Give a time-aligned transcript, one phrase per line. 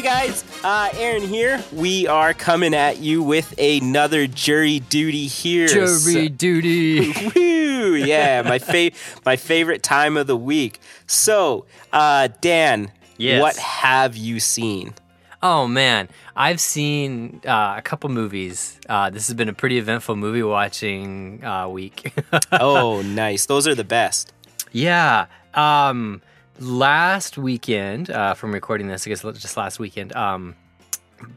[0.00, 1.62] Hey guys, uh, Aaron here.
[1.74, 5.66] We are coming at you with another jury duty here.
[5.68, 7.12] Jury duty.
[7.36, 7.96] Woo!
[7.96, 8.92] Yeah, my fa-
[9.26, 10.80] my favorite time of the week.
[11.06, 13.42] So, uh, Dan, Yes.
[13.42, 14.94] what have you seen?
[15.42, 18.80] Oh man, I've seen uh, a couple movies.
[18.88, 22.14] Uh, this has been a pretty eventful movie watching uh, week.
[22.52, 23.44] Oh, nice.
[23.44, 24.32] Those are the best.
[24.72, 25.26] yeah.
[25.52, 26.22] Um,
[26.60, 30.14] last weekend, uh, from recording this, I guess just last weekend.
[30.14, 30.54] Um,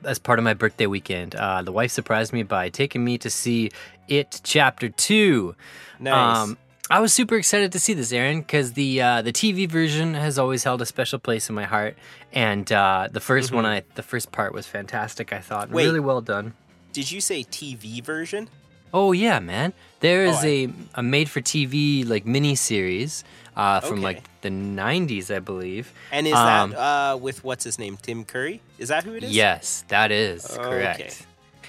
[0.05, 3.30] as part of my birthday weekend, uh, the wife surprised me by taking me to
[3.30, 3.72] see
[4.08, 5.55] It Chapter Two.
[5.99, 6.38] Nice.
[6.38, 6.58] Um,
[6.90, 10.38] I was super excited to see this, Aaron, because the uh, the TV version has
[10.38, 11.98] always held a special place in my heart,
[12.32, 15.34] and uh, the 1st one, I the first part was fantastic.
[15.34, 15.76] I thought Mm-hmm.
[15.76, 15.85] Wait.
[15.85, 16.54] really well done.
[16.91, 18.49] Did you say TV version?
[18.94, 19.74] Oh yeah, man!
[20.02, 23.24] There is Oh, I- a a made for TV like mini series
[23.55, 24.03] uh, from Okay.
[24.03, 25.93] like the '90s, I believe.
[26.12, 28.62] And is Um, that uh, with what's his name, Tim Curry?
[28.77, 29.35] Is that who it is?
[29.35, 30.63] Yes, that is Okay.
[30.63, 31.26] correct.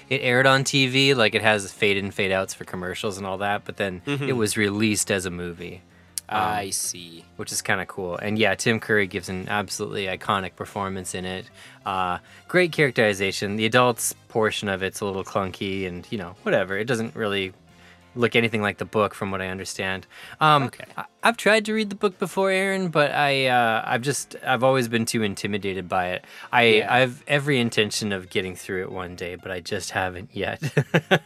[0.09, 3.39] It aired on TV, like it has fade in, fade outs for commercials and all
[3.39, 4.29] that, but then Mm-hmm.
[4.29, 5.81] it was released as a movie.
[6.27, 7.23] I see.
[7.35, 8.17] which is kind of cool.
[8.17, 11.45] And yeah, Tim Curry gives an absolutely iconic performance in it.
[11.85, 13.57] Uh, great characterization.
[13.57, 16.77] The adults portion of it's a little clunky, and you know, whatever.
[16.79, 17.53] It doesn't really
[18.15, 20.07] look anything like the book, from what I understand.
[20.39, 20.85] Um, Okay.
[20.97, 24.63] I- I've tried to read the book before, Aaron, but I, uh, I've just, I've
[24.63, 26.25] always been too intimidated by it.
[26.51, 26.93] I, Yeah.
[26.93, 30.61] I've every intention of getting through it one day, but I just haven't yet.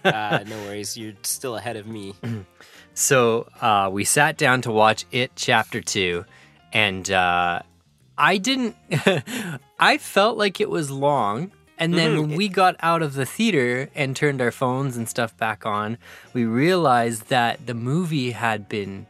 [0.06, 0.98] Uh, no worries.
[0.98, 2.16] You're still ahead of me.
[2.96, 6.26] So uh, we sat down to watch it chapter two,
[6.74, 7.62] and uh,
[8.18, 8.76] I didn't.
[9.80, 13.90] I felt like it was long, and then when we got out of the theater
[13.96, 15.98] and turned our phones and stuff back on,
[16.34, 19.08] we realized that the movie had been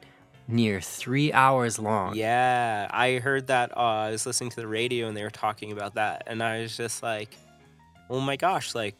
[0.47, 2.15] near three hours long.
[2.15, 3.75] Yeah, I heard that.
[3.75, 6.61] Uh, I was listening to the radio and they were talking about that, and I
[6.61, 7.35] was just like,
[8.09, 8.73] "Oh my gosh!
[8.73, 8.95] Like,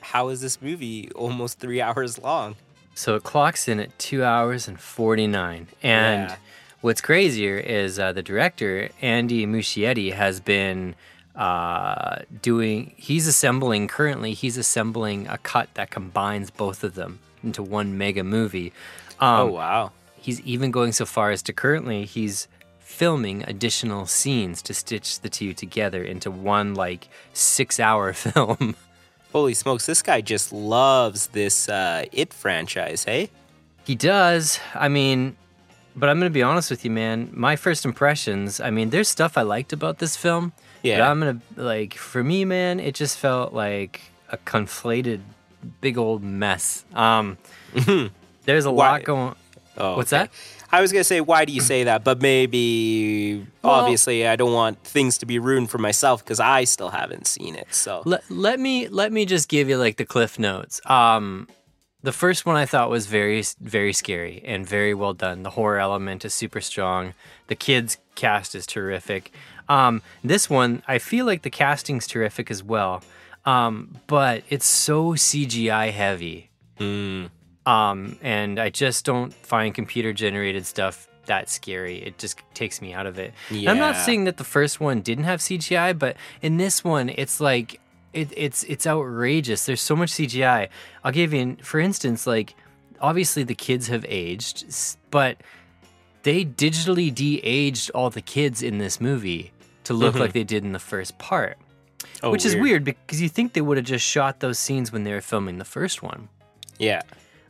[0.00, 2.56] how is this movie almost three hours long?"
[2.94, 5.68] So it clocks in at two hours and 49.
[5.84, 6.36] And Yeah.
[6.80, 10.96] what's crazier is uh, the director, Andy Muschietti, has been
[11.38, 17.62] uh, doing, he's assembling, currently, he's assembling a cut that combines both of them into
[17.62, 18.72] one mega movie.
[19.20, 19.92] Um, oh wow!
[20.20, 22.48] He's even going so far as to currently, he's
[22.80, 28.74] filming additional scenes to stitch the two together into one, like, six hour film.
[29.32, 29.86] Holy smokes!
[29.86, 33.04] This guy just loves this uh, It franchise.
[33.04, 33.30] Hey,
[33.84, 34.58] He does.
[34.74, 35.36] I mean,
[35.94, 37.30] but I'm going to be honest with you, man.
[37.32, 40.52] My first impressions, I mean, there's stuff I liked about this film.
[40.82, 41.10] But Yeah.
[41.10, 44.00] I'm going to, like, for me, man, it just felt like
[44.30, 45.20] a conflated
[45.80, 46.84] big old mess.
[46.94, 47.36] Um,
[48.44, 49.34] there's a Why- lot going
[49.76, 50.24] oh, What's okay.
[50.24, 50.30] that?
[50.70, 52.04] I was gonna say, why do you say that?
[52.04, 56.64] But maybe, Well- obviously, I don't want things to be ruined for myself because I
[56.64, 57.68] still haven't seen it.
[57.70, 60.80] So Let, let me let me just give you like the cliff notes.
[60.84, 61.48] Um,
[62.02, 65.42] the first one I thought was very very scary and very well done.
[65.42, 67.14] The horror element is super strong.
[67.46, 69.32] The kids cast is terrific.
[69.68, 73.02] Um, this one I feel like the casting's terrific as well.
[73.44, 76.50] Um, but it's so CGI heavy.
[77.66, 81.98] Um, and I just don't find computer generated stuff that scary.
[81.98, 83.34] It just takes me out of it.
[83.50, 87.10] And I'm not saying that the first one didn't have CGI, but in this one,
[87.10, 87.80] it's like
[88.12, 89.66] it, it's it's outrageous.
[89.66, 90.68] There's so much CGI.
[91.04, 92.54] I'll give you, an, for instance, like
[93.00, 94.66] obviously the kids have aged,
[95.10, 95.36] but
[96.22, 99.52] they digitally de-aged all the kids in this movie
[99.88, 101.58] to look like they did in the first part,
[102.22, 105.02] Oh, which is weird because you think they would have just shot those scenes when
[105.04, 106.28] they were filming the first one.
[106.78, 107.02] Yeah.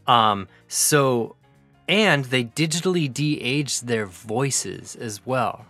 [0.07, 1.37] Um, so,
[1.87, 5.67] and they digitally de-aged their voices as well.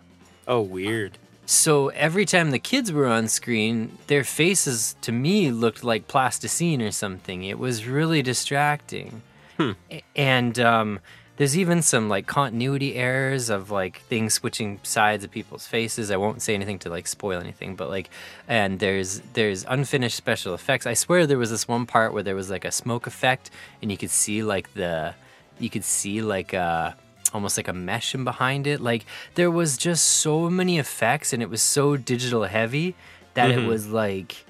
[0.47, 1.17] Oh, weird.
[1.45, 6.81] So every time the kids were on screen, their faces to me looked like plasticine
[6.81, 7.43] or something.
[7.43, 9.21] It was really distracting.
[9.59, 9.75] A-
[10.15, 10.99] And um,
[11.39, 16.11] there's even some like continuity errors of like things switching sides of people's faces.
[16.11, 18.09] I won't say anything to like spoil anything, but like,
[18.45, 20.85] and there's there's unfinished special effects.
[20.85, 23.51] I swear there was this one part where there was like a smoke effect,
[23.81, 25.15] and you could see like the,
[25.59, 26.91] you could see like uh
[27.33, 28.81] almost like a mesh in behind it.
[28.81, 32.95] Like there was just so many effects, and it was so digital heavy
[33.35, 34.43] that it was like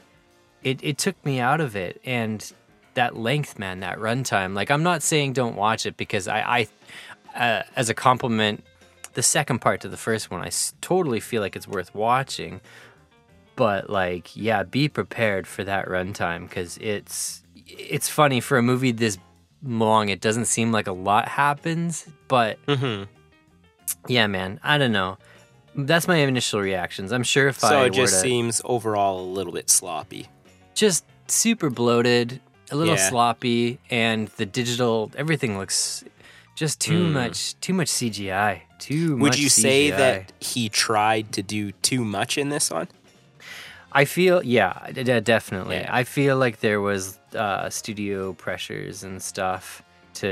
[0.64, 2.52] it, it took me out of it and
[2.96, 6.68] that length man that runtime like i'm not saying don't watch it because i i
[7.40, 8.64] uh, as a compliment
[9.14, 12.62] the second part to the first one i s- totally feel like it's worth watching
[13.56, 18.92] but like yeah be prepared for that runtime because it's it's funny for a movie
[18.92, 19.18] this
[19.64, 23.04] long it doesn't seem like a lot happens but Mm-hmm.
[24.08, 25.18] yeah man i don't know
[25.76, 27.12] that's my initial reactions.
[27.14, 30.28] I'm sure if So I it just to, seems overall a little bit sloppy.
[30.74, 33.08] just super bloated, a little Yeah.
[33.10, 36.04] sloppy, and the digital everything looks
[36.60, 37.12] just too Mm.
[37.14, 38.62] much too much CGI.
[38.80, 39.98] Too much Would you say CGI.
[39.98, 42.88] that he tried to do too much in this one?
[43.92, 45.78] I feel yeah, d- definitely.
[45.78, 45.90] Yeah.
[46.00, 49.82] I feel like there was uh, studio pressures and stuff
[50.16, 50.28] to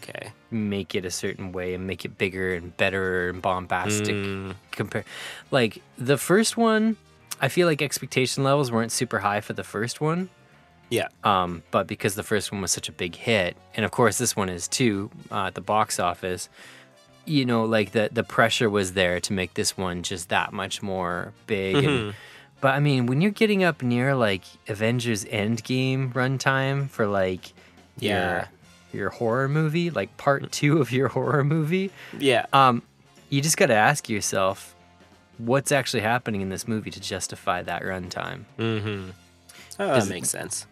[0.00, 0.32] Okay.
[0.50, 5.04] make it a certain way and make it bigger and better and bombastic Mm, compare
[5.50, 6.96] like the first one
[7.42, 10.30] i feel like expectation levels weren't super high for the first one
[10.90, 11.08] yeah.
[11.24, 14.36] um, but because the first one was such a big hit and of course this
[14.36, 16.48] one is too uh, at the box office
[17.24, 20.82] you know like the the pressure was there to make this one just that much
[20.82, 21.88] more big Mm-hmm.
[21.88, 22.14] and
[22.60, 27.52] but i mean when you're getting up near like avengers endgame runtime for like
[27.98, 28.46] Yeah.
[28.92, 32.46] your your horror movie like part two of your horror movie Yeah.
[32.52, 32.82] um,
[33.28, 34.74] you just got to ask yourself
[35.38, 38.44] what's actually happening in this movie to justify that runtime.
[38.58, 39.10] Mm-hmm.
[39.80, 40.64] Oh, that Is- makes sense.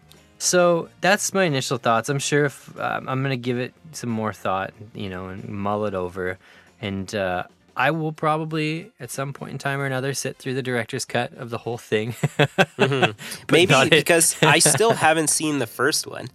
[0.45, 2.07] So that's my initial thoughts.
[2.09, 5.85] I'm sure if um, I'm gonna give it some more thought, you know, and mull
[5.85, 6.37] it over,
[6.81, 7.43] and uh,
[7.77, 11.33] I will probably at some point in time or another sit through the director's cut
[11.33, 12.15] of the whole thing.
[12.77, 13.15] But
[13.51, 16.27] Maybe because I still haven't seen the first one,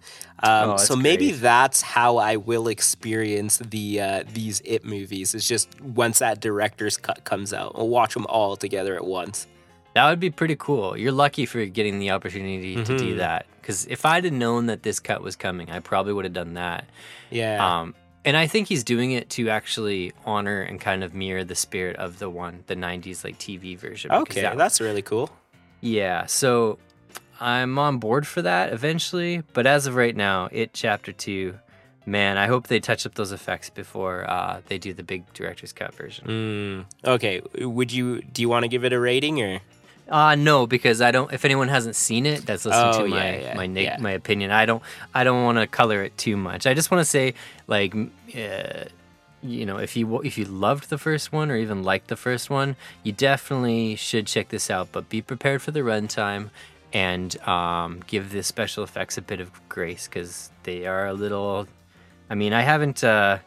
[0.43, 1.41] um, Oh, so maybe great.
[1.41, 5.33] that's how I will experience the uh, these it movies.
[5.33, 9.47] Is just once that director's cut comes out, I'll watch them all together at once.
[9.93, 10.97] That would be pretty cool.
[10.97, 12.97] You're lucky for getting the opportunity to Mm-hmm.
[12.97, 13.45] do that.
[13.61, 16.53] Because if I'd have known that this cut was coming, I probably would have done
[16.55, 16.85] that.
[17.29, 17.79] Yeah.
[17.81, 17.93] Um,
[18.25, 21.95] and I think he's doing it to actually honor and kind of mirror the spirit
[21.97, 24.11] of the one, the '90s like TV version.
[24.11, 25.29] okay, that- that's really cool.
[25.81, 26.25] yeah.
[26.27, 26.77] So
[27.39, 29.41] I'm on board for that eventually.
[29.53, 31.57] But as of right now, it chapter two.
[32.05, 35.71] Man, I hope they touch up those effects before uh, they do the big director's
[35.71, 36.85] cut version.
[37.05, 39.59] Mm, okay, would you do you want to give it a rating or?
[40.11, 41.31] Uh no, because I don't.
[41.31, 43.97] If anyone hasn't seen it, that's listening Oh, to my yeah, yeah, my neg- yeah.
[43.99, 44.51] my opinion.
[44.51, 44.83] I don't.
[45.15, 46.67] I don't want to color it too much.
[46.67, 47.33] I just want to say,
[47.67, 48.83] like, uh,
[49.41, 52.49] you know, if you if you loved the first one or even liked the first
[52.49, 54.91] one, you definitely should check this out.
[54.91, 56.49] But be prepared for the runtime
[56.91, 61.67] and um, give the special effects a bit of grace because they are a little.
[62.29, 63.01] I mean, I haven't.
[63.01, 63.37] Uh,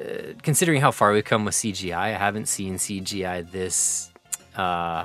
[0.00, 4.10] uh, considering how far we've come with CGI, I haven't seen CGI this
[4.56, 5.04] uh,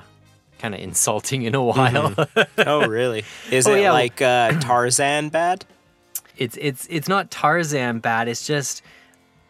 [0.59, 2.13] kind of insulting in a while.
[2.57, 3.23] Oh, really?
[3.51, 5.65] Is Oh, it yeah, like uh, Tarzan bad?
[6.37, 8.27] it's it's it's not Tarzan bad.
[8.27, 8.81] It's just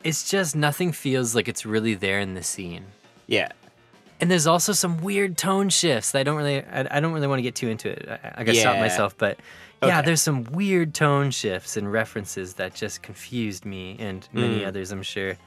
[0.04, 2.86] it's just nothing feels like it's really there in the scene.
[3.28, 3.50] Yeah.
[4.22, 6.12] And there's also some weird tone shifts.
[6.12, 8.08] that I don't really I, I don't really want to get too into it.
[8.08, 9.40] I, I gotta stop myself, but
[9.84, 14.68] yeah, there's some weird tone shifts and references that just confused me and many Mm.
[14.68, 15.38] others, I'm sure.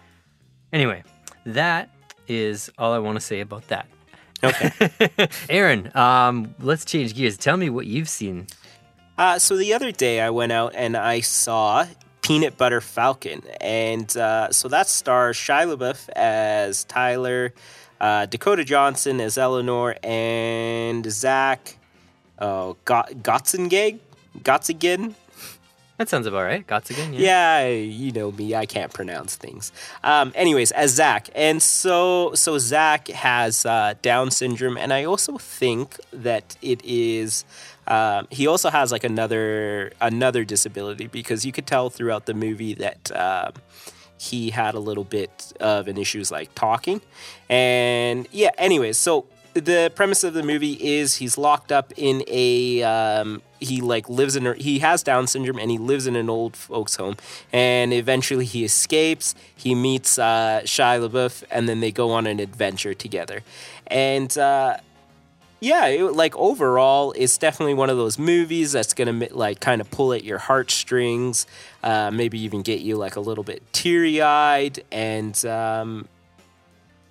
[0.72, 1.02] Anyway,
[1.46, 1.90] that
[2.28, 3.86] is all I want to say about that.
[4.42, 5.28] Okay.
[5.48, 7.36] Aaron, um, let's change gears.
[7.36, 8.46] Tell me what you've seen.
[9.16, 11.86] Uh, so the other day I went out and I saw
[12.22, 17.52] Peanut Butter Falcon, and uh, so that stars Shia LaBeouf as Tyler,
[18.00, 21.78] uh, Dakota Johnson as Eleanor, and Zach
[22.38, 23.98] oh, Got- Gotzengeg?
[24.40, 25.14] Gotzigen?
[25.98, 26.64] That sounds about right.
[26.64, 27.60] Gots again, yeah.
[27.60, 28.54] Yeah, you know me.
[28.54, 29.72] I can't pronounce things.
[30.04, 35.38] Um, anyways, as Zach, and so so Zach has uh, Down syndrome, and I also
[35.38, 37.44] think that it is.
[37.88, 42.74] Um, he also has like another another disability because you could tell throughout the movie
[42.74, 43.54] that um,
[44.18, 47.00] he had a little bit of an issues like talking,
[47.48, 48.50] and yeah.
[48.56, 49.26] Anyways, so
[49.60, 54.36] the premise of the movie is he's locked up in a um, he like lives
[54.36, 57.16] in a, he has down syndrome and he lives in an old folks home.
[57.52, 62.40] And eventually he escapes he meets uh, Shia LaBeouf and then they go on an
[62.40, 63.42] adventure together.
[63.86, 64.78] And uh,
[65.60, 69.90] yeah it, like overall it's definitely one of those movies that's gonna like kind of
[69.90, 71.46] pull at your heartstrings
[71.82, 76.06] uh, maybe even get you like a little bit teary-eyed and um,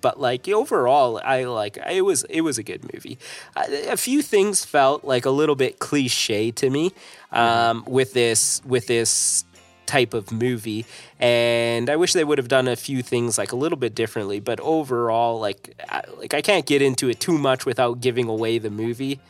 [0.08, 3.18] but like overall i like it was it was a good movie.
[3.54, 6.92] Uh, a few things felt like a little bit cliche to me
[7.30, 9.44] um, with this with this
[9.84, 10.86] type of movie
[11.18, 14.40] and i wish they would have done a few things like a little bit differently
[14.40, 18.56] but overall like I, like i can't get into it too much without giving away
[18.58, 19.20] the movie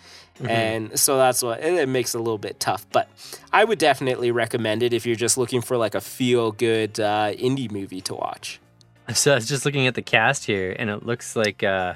[0.41, 3.09] and so that's what it, it makes it a little bit tough but
[3.53, 7.33] i would definitely recommend it if you're just looking for like a feel good uh,
[7.33, 8.61] indie movie to watch
[9.15, 11.95] So I was just looking at the cast here, and it looks like uh,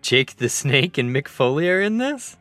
[0.00, 2.36] Jake the Snake and Mick Foley are in this.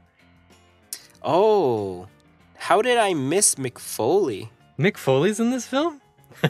[1.21, 2.07] Oh,
[2.55, 4.51] how did I miss Mick Foley?
[4.77, 5.99] Mick Foley's in this film.
[6.41, 6.49] he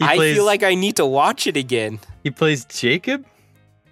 [0.00, 1.98] I plays, feel like I need to watch it again.
[2.22, 3.24] he plays Jacob.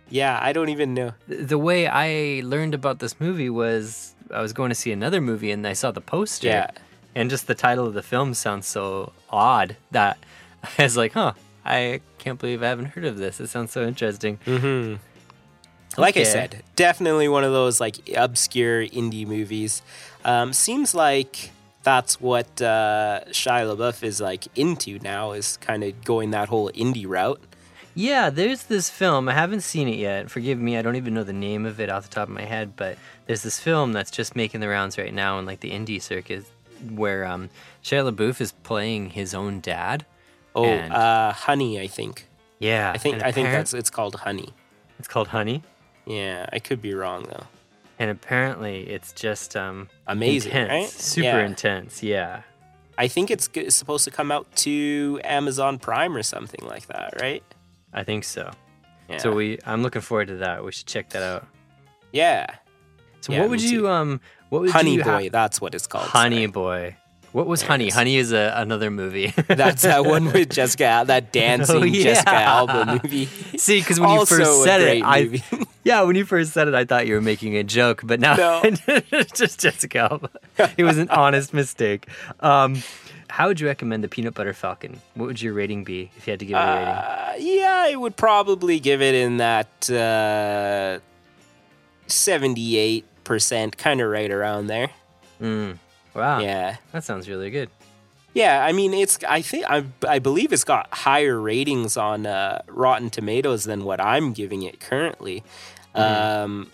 [0.09, 1.15] Yeah, I don't even know.
[1.27, 5.51] The way I learned about this movie was I was going to see another movie
[5.51, 6.49] and I saw the poster.
[6.49, 6.71] Yeah.
[7.15, 10.19] And just the title of the film sounds so odd that
[10.79, 11.33] I was like, huh,
[11.65, 13.41] I can't believe I haven't heard of this.
[13.41, 14.39] It sounds so interesting.
[14.47, 14.97] Mm-hmm.
[16.01, 19.83] Like I said, definitely one of those like obscure indie movies.
[20.25, 21.51] Um, seems like
[21.83, 26.71] that's what uh, Shia LaBeouf is like into now, is kind of going that whole
[26.71, 27.41] indie route.
[27.95, 29.29] Yeah, there's this film.
[29.29, 30.31] I haven't seen it yet.
[30.31, 32.45] Forgive me, I don't even know the name of it off the top of my
[32.45, 35.73] head, but there's this film that's just making the rounds right now in like the
[35.73, 36.45] indie circuit
[36.91, 37.51] where um,
[37.85, 40.07] Shia LaBeouf is playing his own dad.
[40.55, 42.29] Oh, And- uh, Honey, I think.
[42.59, 44.51] Yeah, I think I think that's it's called Honey.
[44.99, 45.63] it's called Honey,
[46.07, 47.47] Yeah, I could be wrong though.
[47.99, 50.89] and apparently it's just um, Amazing, intense, right?
[50.89, 51.47] super Yeah.
[51.47, 52.03] intense.
[52.03, 52.43] Yeah,
[52.97, 57.15] I think it's g- supposed to come out to Amazon Prime or something like that,
[57.21, 57.43] right?
[57.93, 58.51] I think so.
[59.09, 59.19] Yeah.
[59.19, 60.65] So we, I'm looking forward to that.
[60.65, 61.47] We should check that out.
[62.13, 62.47] yeah,
[63.23, 63.89] So Yeah, what would you too.
[63.89, 66.07] um, what would Honey you ha- Boy, that's what it's called.
[66.07, 66.47] Honey sorry.
[66.47, 66.97] Boy.
[67.33, 67.89] What was Honey?
[67.89, 69.33] Honey is a, another movie.
[69.49, 72.03] That's that one with Jessica, Al- that dancing Oh, yeah.
[72.03, 73.25] Jessica Alba movie.
[73.57, 75.43] See, because when you first said it, I
[75.83, 78.37] yeah, when you first said it, I thought you were making a joke, but now
[78.37, 78.61] No.
[78.65, 80.31] it's just Jessica Alba.
[80.77, 82.07] It was an honest mistake.
[82.41, 82.83] Um,
[83.29, 85.01] how would you recommend the Peanut Butter Falcon?
[85.15, 86.89] What would your rating be if you had to give it a rating?
[86.89, 90.99] Uh, yeah, I would probably give it in that uh,
[92.09, 94.91] seventy-eight percent, kind of right around there.
[95.41, 95.79] Mm.
[96.15, 97.71] Wow, Yeah, that sounds really good.
[98.35, 98.65] yeah.
[98.65, 99.19] I mean, it's.
[99.29, 104.01] I think I, I believe it's got higher ratings on uh, Rotten Tomatoes than what
[104.01, 105.43] I'm giving it currently.
[105.95, 106.71] Um,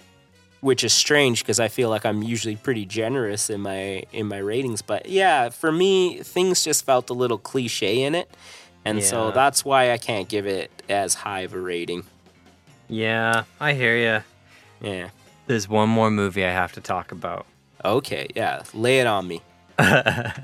[0.61, 4.39] which is strange because I feel like I'm usually pretty generous in my in my
[4.39, 4.83] ratings.
[4.83, 8.29] But yeah, for me, things just felt a little cliche in it,
[8.85, 12.05] and so that's why I can't give it as high of a rating.
[12.89, 14.89] Yeah, I hear you.
[14.89, 15.11] Yeah.
[15.47, 17.47] There's one more movie I have to talk about.
[17.85, 18.29] Okay.
[18.35, 18.63] Yeah.
[18.75, 19.43] Lay it on me.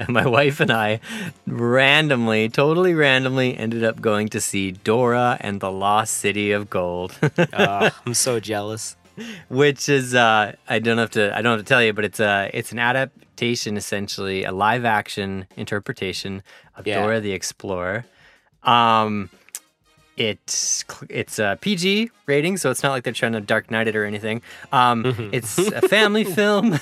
[0.08, 1.00] my wife and I
[1.46, 7.12] randomly, totally randomly, ended up going to see Dora and the Lost City of Gold,
[7.52, 8.96] Uh, I'm so jealous.
[9.48, 12.20] which is uh, I don't have to I don't have to tell you, but it's
[12.20, 16.42] a it's an adaptation, essentially a live action interpretation
[16.76, 17.00] of Yeah.
[17.02, 18.04] Dora the Explorer.
[18.62, 19.30] Um,
[20.16, 23.96] it's it's a PG rating, so it's not like they're trying to Dark Knight it
[23.96, 24.42] or anything.
[24.72, 26.78] Um, it's a family film.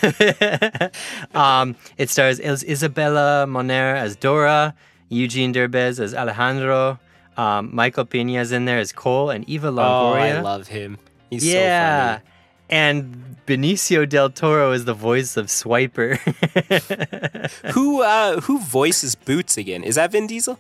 [1.34, 4.74] um, it stars Is- Isabella Moner as Dora,
[5.08, 6.98] Eugene Derbez as Alejandro,
[7.36, 10.34] um, Michael Pena's in there as Cole, and Eva Longoria.
[10.34, 10.98] Oh, I love him.
[11.30, 12.18] He's yeah.
[12.18, 12.22] so
[12.68, 16.18] And Benicio del Toro is the voice of Swiper.
[17.72, 19.82] Who uh who voices Boots again?
[19.82, 20.58] Is that Vin Diesel?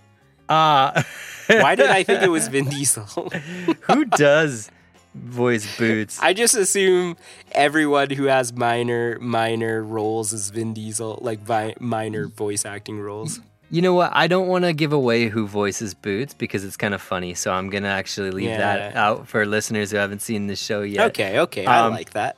[0.52, 1.02] Uh,
[1.48, 3.04] Why did I think it was Vin Diesel?
[3.82, 4.70] who does
[5.14, 6.18] voice Boots?
[6.22, 7.16] I just assume
[7.52, 13.40] everyone who has minor minor roles is Vin Diesel, like vi- minor voice acting roles.
[13.70, 14.10] You know what?
[14.14, 17.32] I don't want to give away who voices Boots because it's kind of funny.
[17.34, 20.82] So I'm going to actually leave that out for listeners who haven't seen the show
[20.82, 21.06] yet.
[21.10, 22.36] Okay, okay, I Um, like that.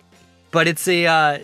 [0.53, 1.39] But it's a, uh,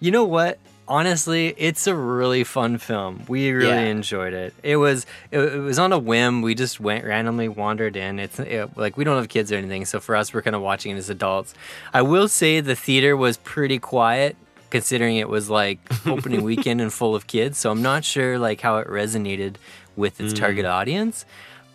[0.00, 0.58] you know what?
[0.88, 3.22] Honestly, it's a really fun film.
[3.28, 3.80] We really Yeah.
[3.82, 4.52] enjoyed it.
[4.62, 6.42] It was it, it was on a whim.
[6.42, 8.18] We just went randomly wandered in.
[8.18, 10.62] It's it, like we don't have kids or anything, so for us, we're kind of
[10.62, 11.54] watching it as adults.
[11.94, 14.36] I will say the theater was pretty quiet
[14.70, 17.58] considering it was like opening weekend and full of kids.
[17.58, 19.56] So I'm not sure like how it resonated
[19.96, 21.24] with its target audience.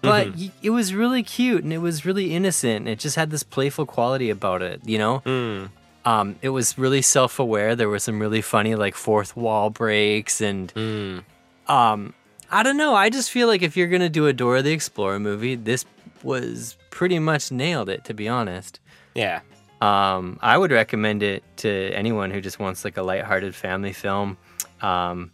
[0.01, 2.79] But y it was really cute and it was really innocent.
[2.79, 5.21] And it just had this playful quality about it, you know?
[5.25, 5.69] Mm.
[6.07, 7.75] Um, it was really self-aware.
[7.75, 11.23] There were some really funny like fourth wall breaks and Mm.
[11.67, 12.13] um,
[12.49, 12.93] I don't know.
[12.95, 15.83] I just feel like if you're gonna do a Dora the Explorer movie, this
[16.23, 18.05] was pretty much nailed it.
[18.05, 18.79] To be honest,
[19.15, 19.41] Yeah.
[19.81, 24.37] um, I would recommend it to anyone who just wants like a lighthearted family film.
[24.81, 25.31] Um,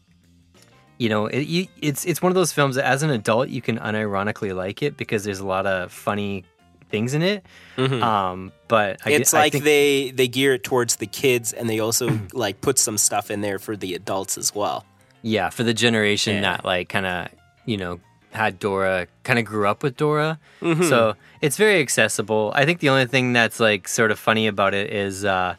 [0.97, 3.61] you know, it, you, it's it's one of those films that as an adult you
[3.61, 6.45] can unironically like it because there's a lot of funny
[6.93, 7.43] things in it.
[7.77, 8.01] Mhm.
[8.03, 11.79] Um, but I, it's like think, they they gear it towards the kids and they
[11.79, 12.05] also
[12.45, 14.85] like put some stuff in there for the adults as well.
[15.23, 16.41] Yeah, for the generation Yeah.
[16.57, 17.27] that like kind of,
[17.65, 17.99] you know,
[18.31, 20.37] had Dora, kind of grew up with Dora.
[20.61, 20.83] Mm-hmm.
[20.83, 22.51] So it's very accessible.
[22.55, 25.55] I think the only thing that's like sort of funny about it is uh,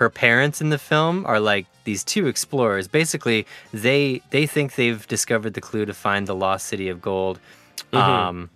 [0.00, 2.88] her parents in the film are like these two explorers.
[2.88, 7.38] Basically, they they think they've discovered the clue to find the lost city of gold,
[7.92, 7.96] Mm-hmm.
[8.28, 8.50] um,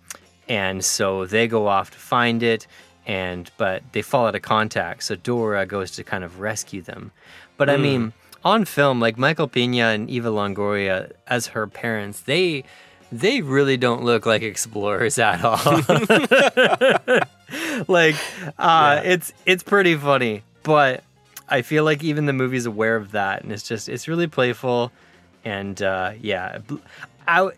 [0.49, 2.67] and so they go off to find it.
[3.07, 7.11] And but they fall out of contact, so Dora goes to kind of rescue them.
[7.57, 7.81] But I Mm.
[7.81, 8.13] mean,
[8.43, 12.65] on film, like Michael Pena and Eva Longoria as her parents, they
[13.11, 15.57] they really don't look like explorers at all.
[17.87, 18.15] like
[18.59, 21.03] uh it's it's pretty funny but
[21.47, 24.91] i feel like even the movie's aware of that and it's just it's really playful
[25.43, 26.59] and uh yeah
[27.27, 27.49] i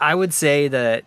[0.00, 1.04] i would say that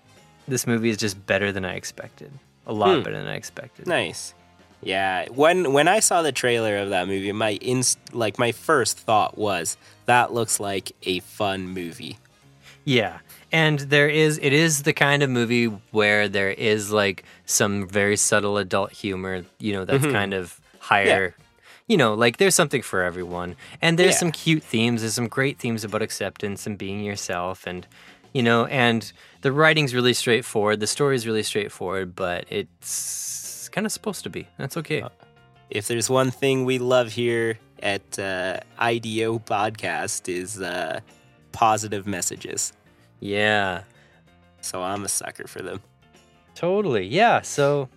[0.50, 2.32] this movie is just better than i expected
[2.68, 3.04] a lot Hmm.
[3.04, 4.34] better than i expected Nice.
[4.82, 8.98] Yeah, when when I saw the trailer of that movie, my inst like my first
[8.98, 9.76] thought was
[10.06, 12.18] that looks like a fun movie.
[12.86, 13.18] Yeah.
[13.52, 18.16] And there is it is the kind of movie where there is like some very
[18.16, 21.36] subtle adult humor, you know, that's kind of higher
[21.88, 23.58] you know, like there's something for everyone.
[23.82, 24.20] And there's Yeah.
[24.20, 27.86] some cute themes, there's some great themes about acceptance and being yourself and
[28.34, 33.92] you know, and the writing's really straightforward, the story's really straightforward, but it's kind of
[33.92, 34.48] supposed to be.
[34.58, 35.04] That's okay.
[35.70, 41.00] If there's one thing we love here at uh, IDO podcast is uh,
[41.52, 42.74] positive messages.
[43.20, 43.84] Yeah.
[44.62, 45.82] So I'm a sucker for them.
[46.56, 47.08] Totally.
[47.08, 47.42] Yeah.
[47.42, 47.90] So,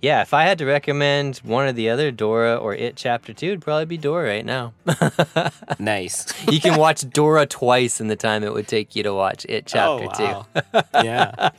[0.00, 3.46] yeah, if I had to recommend one or the other, Dora or It Chapter 2,
[3.46, 4.72] it'd probably be Dora right now.
[5.78, 6.26] Nice.
[6.50, 9.66] you can watch Dora twice in the time it would take you to watch It
[9.66, 10.82] Chapter oh, wow.
[11.02, 11.50] yeah.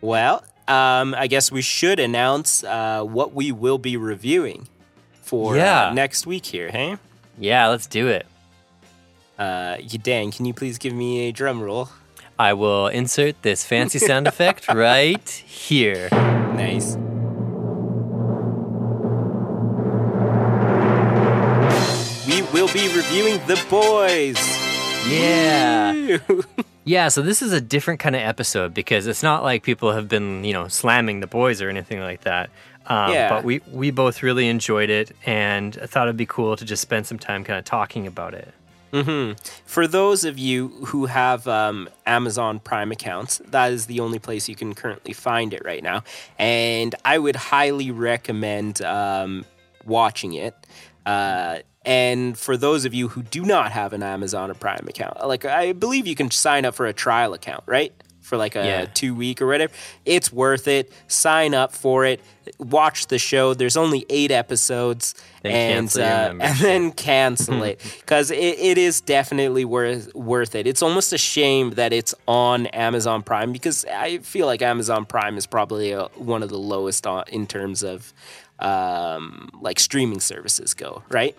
[0.00, 4.68] Well, um, I guess we should announce uh, what we will be reviewing
[5.22, 5.88] for Yeah.
[5.88, 6.96] uh, next week here, hey?
[7.38, 8.26] Yeah, let's do it.
[9.38, 11.88] Uh, Dan, can you please give me a drum roll?
[12.38, 16.08] I will insert this fancy sound effect right here.
[16.58, 16.96] Nice.
[22.26, 24.38] We will be reviewing The Boys.
[25.08, 26.18] Yeah.
[26.84, 30.08] Yeah, so this is a different kind of episode because it's not like people have
[30.08, 32.48] been, you know, slamming the boys or anything like that.
[32.86, 33.28] Um, Yeah.
[33.28, 36.80] But we, we both really enjoyed it and I thought it'd be cool to just
[36.80, 38.54] spend some time kind of talking about it.
[39.66, 44.48] For those of you who have um, Amazon Prime accounts, that is the only place
[44.48, 46.04] you can currently find it right now.
[46.38, 49.44] And I would highly recommend um,
[49.84, 50.54] watching it.
[51.04, 55.26] Uh, and for those of you who do not have an Amazon or Prime account,
[55.26, 57.92] like I believe you can sign up for a trial account, right?
[58.28, 58.84] For like a Yeah.
[58.92, 59.72] two week or whatever.
[60.04, 60.92] It's worth it.
[61.08, 62.20] Sign up for it.
[62.58, 63.54] Watch the show.
[63.54, 65.14] There's only eight episodes.
[65.42, 70.66] Then and, uh, and then cancel it because it, it is definitely worth worth it.
[70.66, 75.36] It's almost a shame that it's on Amazon Prime because I feel like Amazon Prime
[75.38, 78.12] is probably uh one of the lowest on, in terms of
[78.58, 81.36] um, like streaming services go, right?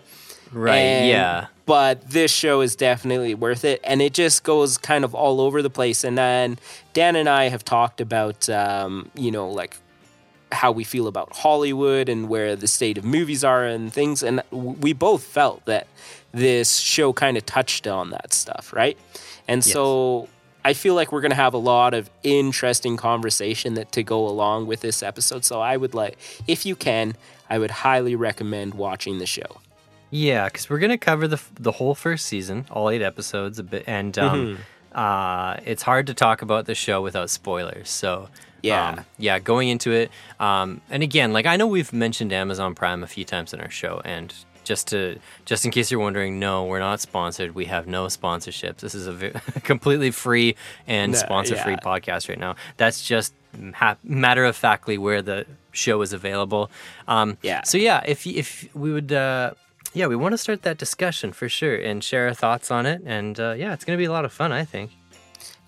[0.52, 0.76] Right.
[0.78, 1.46] And- yeah.
[1.66, 5.62] But this show is definitely worth it, and it just goes kind of all over
[5.62, 6.02] the place.
[6.02, 6.58] And then
[6.94, 9.76] Dan and I have talked about, um, you know, like
[10.50, 14.20] how we feel about Hollywood and where the state of movies are and things.
[14.24, 15.86] And we both felt that
[16.32, 18.98] this show kind of touched on that stuff, right?
[19.46, 20.28] And so
[20.64, 24.26] I feel like we're going to have a lot of interesting conversation that to go
[24.26, 25.44] along with this episode.
[25.44, 27.14] So I would like, if you can,
[27.48, 29.60] I would highly recommend watching the show.
[30.10, 33.84] Yeah, because we're gonna cover the the whole first season, all eight episodes, a bit,
[33.86, 34.58] and um,
[34.92, 34.98] Mm-hmm.
[34.98, 37.88] uh, it's hard to talk about the show without spoilers.
[37.90, 38.28] So
[38.62, 38.88] Yeah.
[38.88, 43.02] um, yeah, going into it, um, and again, like I know we've mentioned Amazon Prime
[43.02, 46.64] a few times in our show, and just to just in case you're wondering, no,
[46.64, 47.54] we're not sponsored.
[47.54, 48.78] We have no sponsorships.
[48.78, 49.30] This is a
[49.62, 51.78] completely free and No, sponsor free yeah.
[51.84, 52.56] podcast right now.
[52.76, 53.32] That's just
[53.74, 56.70] ha- matter of factly where the show is available.
[57.08, 57.62] Um, Yeah.
[57.62, 59.52] So yeah, if if we would, uh,
[59.92, 63.02] yeah, we want to start that discussion for sure and share our thoughts on it.
[63.04, 64.90] And uh, yeah, it's gonna be a lot of fun, I think.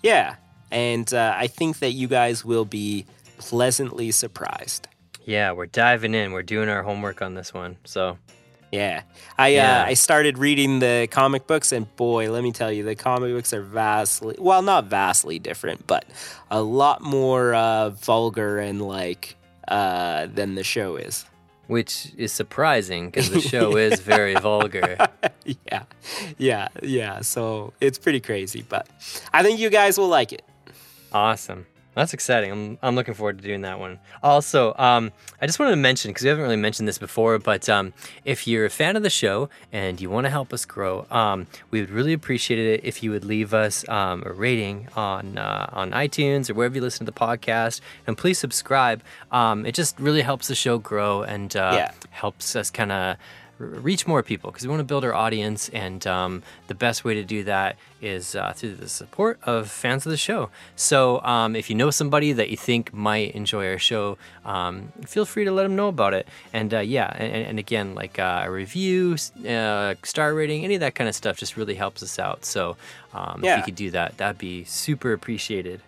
[0.01, 0.35] Yeah.
[0.71, 3.05] And uh, I think that you guys will be
[3.37, 4.87] pleasantly surprised.
[5.25, 6.31] Yeah, we're diving in.
[6.31, 7.77] We're doing our homework on this one.
[7.85, 8.17] So
[8.71, 9.03] Yeah.
[9.37, 9.81] I Yeah.
[9.81, 13.33] Uh, I started reading the comic books and boy, let me tell you, the comic
[13.33, 16.05] books are vastly well, not vastly different, but
[16.49, 19.35] a lot more uh, vulgar and like
[19.67, 21.25] uh, than the show is.
[21.67, 24.97] Which is surprising because the show is very vulgar.
[25.45, 25.83] yeah.
[26.37, 26.67] Yeah.
[26.81, 27.21] Yeah.
[27.21, 28.87] So it's pretty crazy, but
[29.33, 30.43] I think you guys will like it.
[31.11, 31.65] Awesome.
[31.95, 32.51] That's exciting.
[32.51, 33.99] I'm, I'm looking forward to doing that one.
[34.23, 37.69] Also, um, I just wanted to mention because we haven't really mentioned this before, but
[37.69, 37.93] um,
[38.25, 41.45] if you're a fan of the show and you want to help us grow, um,
[41.69, 45.69] we would really appreciate it if you would leave us um, a rating on uh,
[45.71, 49.03] on iTunes or wherever you listen to the podcast, and please subscribe.
[49.31, 51.91] Um, it just really helps the show grow and uh, Yeah.
[52.09, 53.17] helps us kind of
[53.65, 57.13] reach more people because we want to build our audience and um, the best way
[57.13, 60.49] to do that is uh, through the support of fans of the show.
[60.75, 65.25] So um, if you know somebody that you think might enjoy our show um, feel
[65.25, 66.27] free to let them know about it.
[66.51, 69.15] And uh, yeah and, and again like uh, a review
[69.47, 72.45] uh, star rating any of that kind of stuff just really helps us out.
[72.45, 72.77] So
[73.13, 75.81] um, if you could do that that'd be super appreciated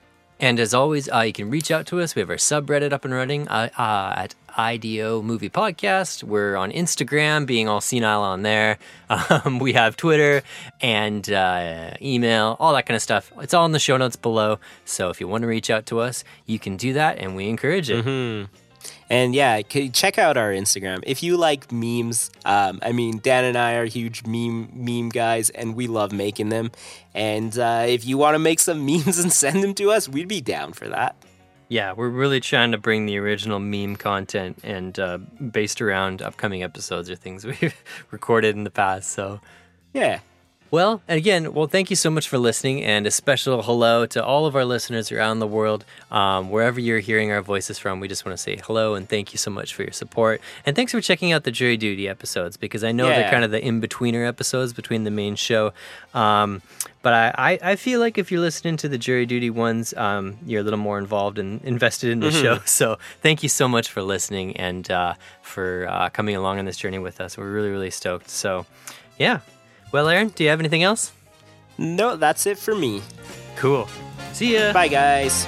[0.45, 2.13] And as always, uh, you can reach out to us.
[2.13, 6.23] We have our subreddit up and running uh, uh, at IDO Movie Podcast.
[6.23, 8.77] We're on Instagram, being all senile on there.
[9.29, 10.43] Um, we have Twitter
[10.81, 13.31] and uh, email, all that kind of stuff.
[13.39, 14.59] It's all in the show notes below.
[14.83, 17.47] So if you want to reach out to us, you can do that, and we
[17.47, 18.03] encourage it.
[18.03, 18.64] Mm-hmm.
[19.09, 22.31] And yeah, check out our Instagram if you like memes.
[22.43, 26.49] Um, I mean, Dan and I are huge meme meme guys, and we love making
[26.49, 26.71] them.
[27.13, 30.27] And uh, if you want to make some memes and send them to us, we'd
[30.27, 31.15] be down for that.
[31.67, 36.61] Yeah, we're really trying to bring the original meme content and uh, based around upcoming
[36.61, 39.11] episodes or things we've recorded in the past.
[39.11, 39.41] So,
[39.93, 40.19] yeah,
[40.71, 44.23] well, and again, well, thank you so much for listening, and a special hello to
[44.23, 45.85] all of our listeners around the world.
[46.11, 49.31] Um, wherever you're hearing our voices from, we just want to say hello and thank
[49.31, 50.41] you so much for your support.
[50.65, 53.21] And thanks for checking out the Jury Duty episodes because I know yeah.
[53.21, 55.71] they're kind of the in betweener episodes between the main show.
[56.13, 56.61] Um,
[57.01, 60.37] but I, I, I, feel like if you're listening to the Jury Duty ones, um,
[60.45, 62.41] you're a little more involved and invested in the mm-hmm.
[62.41, 62.59] show.
[62.65, 66.77] So thank you so much for listening and uh, for uh, coming along on this
[66.77, 67.37] journey with us.
[67.37, 68.29] We're really, really stoked.
[68.29, 68.65] So,
[69.19, 69.41] yeah,
[69.95, 71.13] well, Aaron, do you have anything else?
[71.77, 73.01] No, that's it for me.
[73.55, 73.87] Cool.
[74.33, 74.73] See ya.
[74.73, 75.47] Bye, guys.